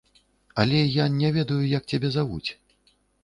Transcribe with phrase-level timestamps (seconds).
[0.63, 2.49] Але я не ведаю, як цябе завуць.